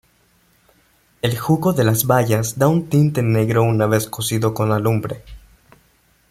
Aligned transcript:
El 1.21 1.37
jugo 1.37 1.73
de 1.73 1.83
las 1.83 2.05
bayas 2.05 2.57
da 2.57 2.67
un 2.67 2.89
tinte 2.89 3.21
negro 3.21 3.61
una 3.61 3.85
vez 3.85 4.07
cocido 4.09 4.51
con 4.51 4.71
alumbre. 4.71 5.23